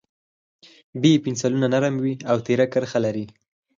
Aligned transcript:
B 1.01 1.03
پنسلونه 1.23 1.67
نرم 1.73 1.95
وي 2.03 2.13
او 2.31 2.37
تېره 2.45 2.65
کرښه 2.73 2.99
لري. 3.05 3.25